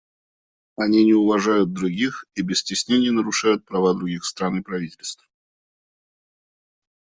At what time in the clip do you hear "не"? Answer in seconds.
1.05-1.13